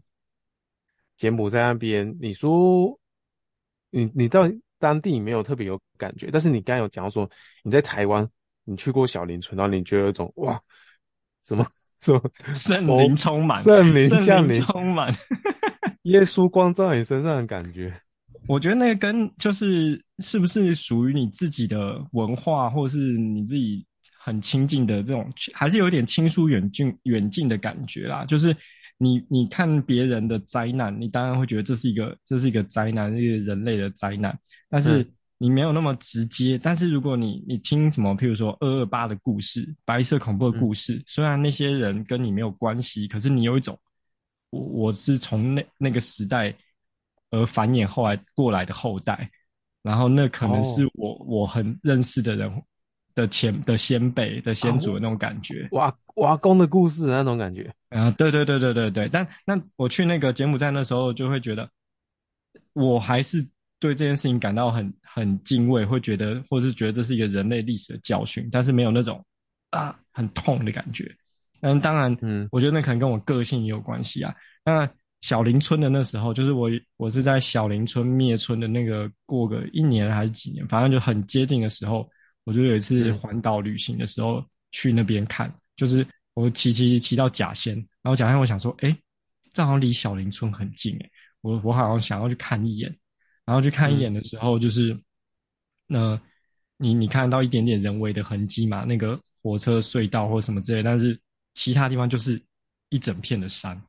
[1.18, 3.00] 柬埔寨那边，你说
[3.90, 4.44] 你你到
[4.80, 7.30] 当地没有特别有感觉，但是你刚才有讲说
[7.64, 8.30] 你在台湾，
[8.66, 10.60] 你去过小林村，然后你觉得有一种哇，
[11.42, 11.66] 什么
[12.02, 12.22] 什么
[12.54, 15.14] 圣灵充满，圣灵降临，充满。
[16.04, 17.98] 耶稣光照你身上的感觉，
[18.48, 23.86] 我觉得那个跟就是是不是属于你自己的文化，或是你自己
[24.20, 28.26] 很亲近的这种，还是有点亲疏远近远近的感觉啦。
[28.26, 28.56] 就是
[28.98, 34.38] 你你看别人的灾难，你当然会觉得这是一个这是一个灾难，一个人类的灾难，
[34.70, 35.06] 但是
[35.38, 36.58] 你没有那么直接。
[36.58, 43.78] 嗯、但是如果你你听什么，譬如说二二八的故事、白色恐怖的故事，嗯、虽然那些人跟你没有关系，可是你有一种。
[44.52, 46.56] 我我是从那那个时代
[47.34, 49.28] 而繁衍后来过来的后代，
[49.82, 52.64] 然后那可能是我、哦、我很认识的人
[53.16, 59.10] 的前的先辈的先祖的那种感觉，哇阿公的故事的那种感觉啊，对对对对对对。
[59.10, 61.68] 但那我去那个柬埔寨那时候，就会觉得
[62.74, 63.44] 我还是
[63.80, 69.26] 对这件事情感到很很敬畏，会觉得或是觉得这是一个人类历史的教训，但是没有那种
[69.72, 71.12] 啊很痛的感觉。
[71.62, 74.36] 嗯，当然，嗯，我觉得那可能跟我个性也有关系啊。
[74.66, 74.88] 那
[75.24, 82.08] 小林村的那时候，就是我我是在小林村灭村的那个过个一年还是几年，反正就很接近的时候，
[82.44, 88.94] 我就有一次环岛旅行的时候去那边看，就是我骑骑骑到甲仙，然后甲仙我想说，诶，
[89.54, 92.94] 这好像离小林村很近诶，我我好像想要去看一眼，
[93.46, 94.94] 然后去看一眼的时候，就是，
[95.88, 96.20] 那
[96.76, 101.18] 你你看到一点点人为的痕迹嘛，那个火车隧道或什么之类，但是。
[101.56, 102.42] 其他地方就是
[102.90, 103.80] 一整片的山，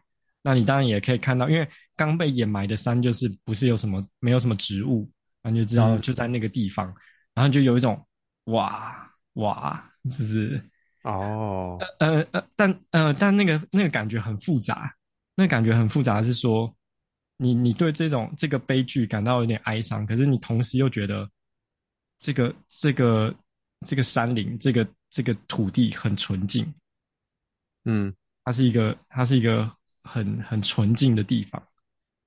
[0.46, 6.96] 那你当然也可以看到，因为刚被掩埋的山就是不是有什么没有什么植物，然后就知道就在那个地方，嗯、
[7.36, 7.98] 然后就有一种
[8.44, 10.62] 哇哇，就是
[11.02, 14.94] 哦，呃呃但呃但那个那个感觉很复杂，
[15.34, 16.70] 那个感觉很复杂是说，
[17.38, 21.26] 你你对这种这个悲剧感到有点哀伤，可是你同时又觉得
[22.18, 23.34] 这个这个
[23.86, 26.70] 这个山林这个这个土地很纯净。
[27.86, 29.70] 嗯，它是一个，它是一个
[30.04, 31.60] 很很纯净的地方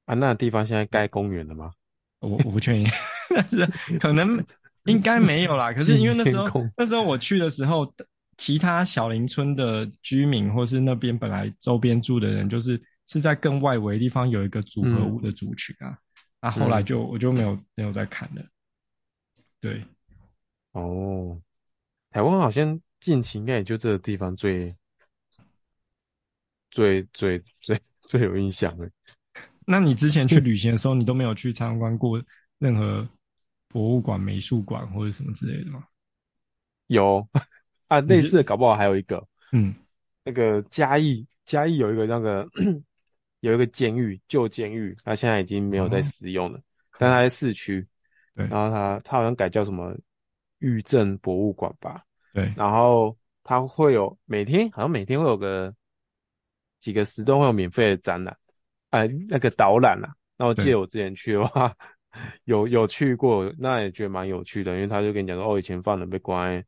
[0.06, 0.14] 啊。
[0.14, 1.72] 那地方现在盖公园了吗？
[2.20, 2.88] 我我不确定，
[3.30, 3.66] 但是
[4.00, 4.44] 可能
[4.86, 5.72] 应该没有啦。
[5.72, 7.94] 可是因为那时候那时候我去的时候，
[8.38, 15.90] 其他小林村的居民或是那边本来周边住的人，就是是在更外围地方有一个组合屋的族群啊。
[16.42, 18.44] 嗯、啊，后来就我就没有没有再看了。
[19.62, 19.86] 对，
[20.72, 21.40] 哦，
[22.10, 24.76] 台湾好像近期应该也就这个地方最。
[26.72, 28.90] 最最最 最有印象的。
[29.66, 32.22] 那你之前去旅行的时候，你都没有去参观过
[32.58, 33.08] 任何
[33.68, 35.84] 博物馆、美术馆或者什么之类的吗？
[36.88, 37.28] 有
[37.90, 39.76] 啊，类似的，搞不好还有一个，嗯，
[40.24, 42.48] 那个嘉义，嘉义有一个那个
[43.42, 46.64] 有一个监狱，旧监狱，它现在已经没有在使用了，哦、
[46.98, 47.86] 但它在市区，
[48.36, 49.94] 对，然后它它好像改叫什么
[50.60, 52.02] 狱政博物馆吧，
[52.34, 55.74] 对，然后它会有每天好像每天会有个。
[56.88, 58.34] 几个时段会有免费的展览，
[58.92, 60.08] 哎、呃，那个导览啊。
[60.38, 61.76] 那我记得我之前去的话，
[62.46, 66.64] 有有去过，那也觉得蛮有趣的，因为他就跟你讲说，哦，以前犯人被关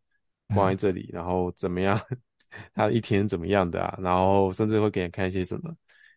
[0.50, 1.98] 在关在这里，嗯、然后怎么样，
[2.76, 5.74] 他一天怎么样的啊，然后甚至会给你看一些什么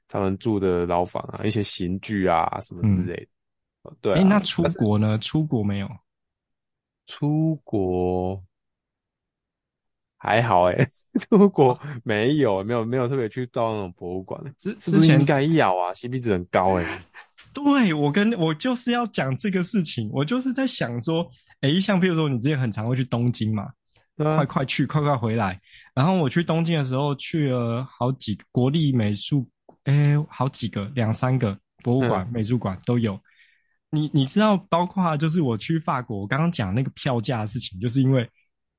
[0.09, 3.29] 他们住的牢房啊，一些刑具啊什么之类的。
[3.85, 5.17] 嗯、对、啊，哎、欸，那出国呢？
[5.19, 5.89] 出国没有？
[7.07, 8.43] 出国。
[10.23, 17.03] 还好哎、欸， 出国没有没有没有特别去到那种博物馆，之之前应该要啊，CP 值很高哎、欸。
[17.53, 21.29] 对，我跟我就是要讲这个事情，我就是在想说，
[21.61, 23.65] 哎、欸，像譬如说你之前很常会去东京嘛，
[24.19, 25.61] 啊、快快去，快快回来。
[25.93, 29.45] 然后我去东京的时候去了好几个国立美术，
[29.85, 33.19] 哎、欸，好几个两三个博物馆、嗯、美术馆都有。
[33.91, 38.25] 你你知道，包括就是我去法国，我刚刚讲那个票价的事情，就是因为。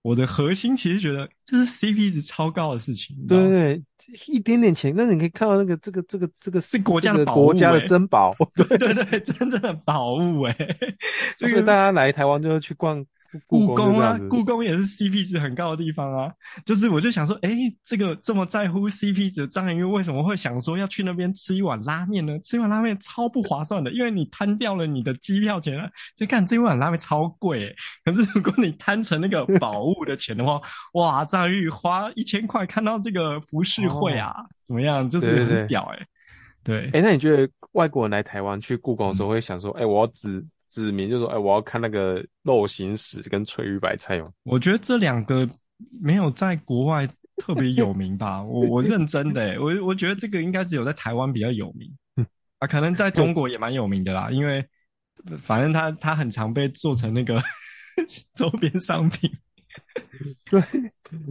[0.04, 3.84] 我的核心其实觉得这是 CP 值超高的事情，对对对，
[4.28, 10.56] 一点点钱，但是你可以看到那个这个这个这个是国家的宝物，国家的珍宝， 对对对，真正的宝物哎，
[11.40, 13.04] 所以大家来台湾就要去逛。
[13.48, 16.32] 故宫啊，故宫也是 CP 值很高的地方啊。
[16.66, 22.38] 就是我就想说，哎、欸，这个这么在乎 CP 值的张元玉为什么会想说要去那边吃一碗拉面呢？
[22.40, 25.90] 吃一碗拉面超不划算的，因为你摊掉了你的机票钱啊。
[26.16, 27.76] 就看这一碗拉面超贵、欸，
[28.06, 30.62] 可是如果你摊成那个 宝物的钱的话，
[30.94, 35.08] 哇，张元玉花一千块看到这个浮世绘啊，哦、怎么样？
[35.10, 36.08] 就是很屌哎、欸。
[36.64, 44.32] 对，哎，那你觉得外国人来台湾去故宫的时候会想说，哎、嗯，我要指指明，就说，哎，我要看那个肉形石跟翠玉白菜吗？
[44.42, 45.48] 我觉得这两个
[46.02, 47.08] 没有在国外
[47.38, 48.42] 特别有名吧。
[48.42, 51.96] 我我认真的、欸，我我觉得这个应该只有在台湾比较有名
[52.58, 54.66] 啊，可能在中国也蛮有名的啦，因为
[55.42, 57.40] 反正它它很常被做成那个
[58.34, 59.30] 周边商品。
[60.50, 60.62] 对，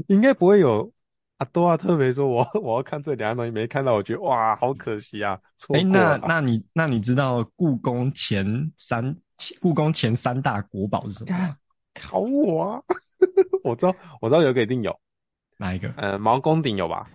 [0.07, 0.93] 应该不会有。
[1.39, 1.77] 啊，多啊！
[1.77, 5.37] 特别说我，我我要看这两样东西，没看到，我觉得哇，好可惜啊！
[5.75, 9.17] 哎，那那你那你知道故宫前三
[9.61, 11.57] 故宫前三大国宝是什么？
[11.95, 12.83] 考我啊！
[13.63, 14.99] 我知道，我知道有一个一定有，
[15.59, 15.93] 哪一个？
[15.97, 17.11] 呃，毛公鼎有吧？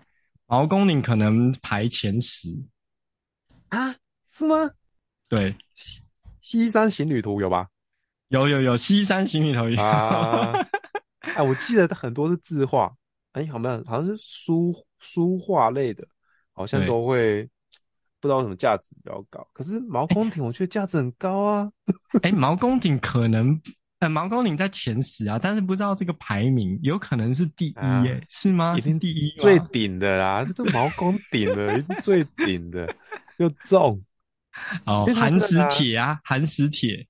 [0.45, 2.49] 毛公鼎可能排前十
[3.69, 3.95] 啊？
[4.25, 4.71] 是吗？
[5.27, 6.07] 对，西
[6.41, 7.67] 西山行旅图有吧？
[8.29, 9.81] 有有有，西山行旅图有。
[9.81, 10.53] 啊！
[11.19, 12.95] 哎，我记得很多是字画。
[13.33, 16.07] 哎，好像好像是书书画类的，
[16.53, 17.49] 好像都会
[18.19, 19.47] 不知道什么价值比较高。
[19.53, 21.71] 可是毛公鼎，我觉得价值很高啊。
[22.21, 23.59] 哎，毛公鼎可能，
[23.99, 28.75] 呃，毛公鼎在前十啊，但是不知道这个排名，有可能是第一，哎、啊，是吗？
[28.77, 32.87] 一定第一，最顶的啦，这是毛公鼎的，最顶的
[33.37, 34.03] 又重。
[34.85, 37.07] 哦，寒食帖啊，寒食帖。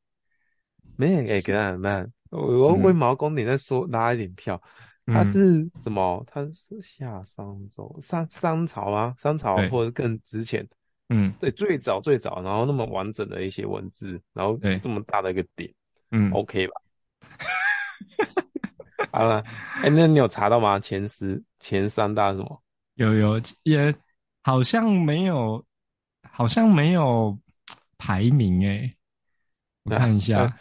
[0.98, 4.62] 没人给，给他那我我为毛公鼎再说拉一点票。
[5.06, 6.22] 它是什么？
[6.28, 10.68] 它是夏商周商商朝啊，商朝或者更之前，
[11.10, 15.72] 嗯，对，最早最早，然后那么完整的一些文字，然后这么大的一个点，
[16.12, 16.74] 嗯，OK 吧？
[19.12, 19.42] 好了，
[19.76, 20.80] 哎、欸，那你有查到吗？
[20.80, 22.62] 前十前三大什么？
[22.96, 23.94] 有有也
[24.44, 25.64] 好像没有，
[26.30, 27.38] 好像没有
[27.98, 28.98] 排名哎、欸，
[29.84, 30.60] 我看一下， 啊、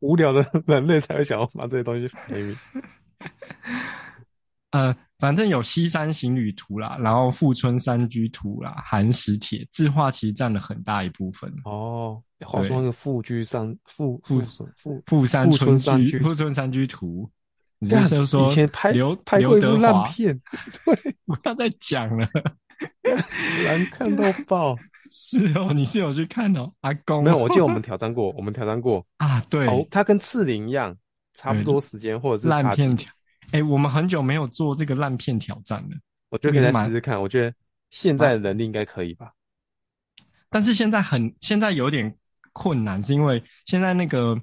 [0.00, 2.56] 无聊的人类才会想要把这些东西排名。
[4.70, 11.52] 呃，反正有《西山行旅图》啦，然后《富春山居图》啦，《寒食帖》字画其实占了很大一部分。
[11.64, 17.28] 哦，话说那个富居山富富富富山春居富春山居图，
[17.80, 20.40] 你是就说以前拍刘拍过一部烂片？
[20.84, 20.94] 对，
[21.26, 22.28] 不要再讲了，
[23.64, 24.76] 难看到爆。
[25.10, 27.36] 是哦，你是有去看哦，阿公没有？
[27.36, 29.40] 我记得我们挑战过，我们挑战过 啊。
[29.48, 30.96] 对，哦，它跟赤林一样。
[31.34, 33.12] 差不多时间，或者是烂片挑，
[33.52, 35.96] 哎、欸，我们很久没有做这个烂片挑战了。
[36.28, 37.20] 我觉得可以再试试看。
[37.20, 37.54] 我觉得
[37.90, 39.26] 现在的能力应该可以吧？
[39.26, 39.32] 啊、
[40.50, 42.14] 但是现在很现在有点
[42.52, 44.38] 困难，是因为现在那个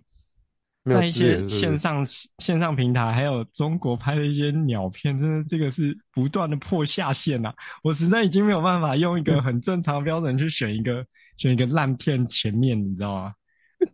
[0.91, 2.03] 在一些线上
[2.39, 7.55] 线上平台，还有中国拍的一些鸟片，真的这个是不断的破下限呐、啊。
[7.83, 11.05] 我实在已经没有办法用一个很正常的标准去选一个
[11.37, 13.33] 选一个烂片前面，你知道吗？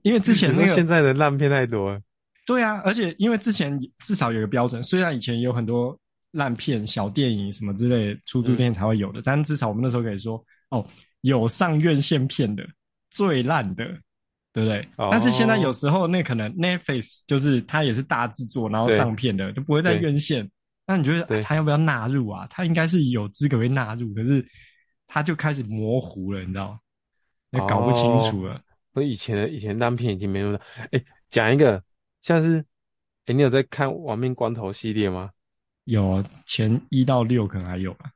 [0.04, 2.00] 因为之前那个现在的烂片太多了。
[2.52, 5.98] 对啊，而且因为之前至少有个标准，虽然以前有很多
[6.32, 10.86] 烂片、小电影什么之类出租店才会有的，嗯、但至少我们那时候可以说，哦，
[11.22, 12.68] 有上院线片的
[13.10, 13.86] 最烂的，
[14.52, 14.86] 对不对？
[14.98, 20.50] 哦、但是现在有时候那可能 Netflix 就是它也是大制作，然后上片的就不会在院线。
[20.86, 22.46] 那你觉得它要不要纳入啊？
[22.50, 24.46] 它应该是有资格被纳入，可是
[25.08, 26.80] 它就开始模糊了，你知道吗？
[27.52, 28.62] 也搞不清楚了。
[28.94, 30.60] 我、哦、以前的以前烂片已经没有了。
[30.92, 31.82] 哎，讲一个。
[32.22, 32.66] 像是，哎、
[33.28, 35.32] 欸，你有在看《亡命关头》系列吗？
[35.86, 38.12] 有，前一到六可能还有吧。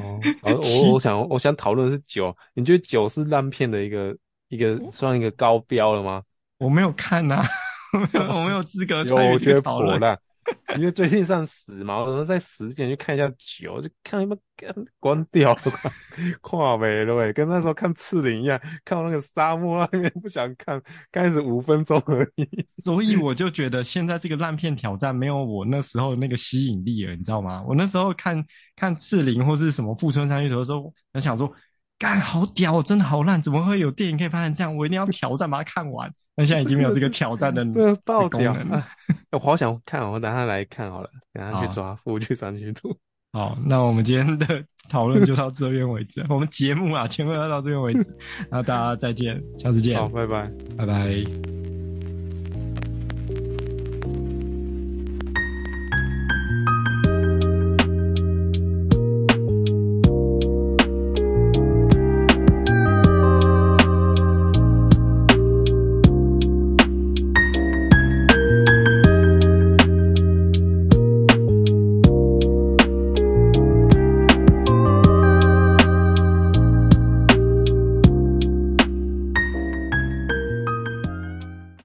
[0.00, 4.16] 哦，然 后我我想我想讨论的是九，你觉得九是烂片的一个
[4.48, 6.22] 一个算一个高标了吗？
[6.58, 7.36] 我没有看呐、
[8.14, 9.32] 啊，我没有资格参与讨论。
[9.32, 10.18] 我觉得破烂。
[10.76, 15.60] 因为最近上死嘛，我说在十之前去看一下九，就看有没有 关掉了，
[16.40, 20.82] 跨没了喂，跟那时候看赤林一样，看到那个沙漠那边不想看，
[21.12, 22.48] 开始五分钟而已。
[22.82, 27.62] 所以我就觉得现在这个烂片挑战没有我那时候那个吸引力了，你知道吗？
[27.66, 31.52] 我那时候看看赤林或是什么富春山居图的时候，我想说，
[32.02, 34.76] 干好屌，真的好烂，怎么会有电影可以拍成这样？
[34.76, 36.12] 我一定要挑战把它看完。
[36.34, 38.84] 但现在已经没有这个挑战的 这个爆屌了，
[39.30, 42.92] 我好想看，我等下来看好了，等下去抓富春山居图。
[43.32, 46.26] 好，那我们今天的讨论就到这边为止。
[46.28, 48.12] 我们节目啊，全部要到这边为止。
[48.50, 49.96] 那大家再见，下次见。
[49.96, 51.91] 好，拜拜，拜拜。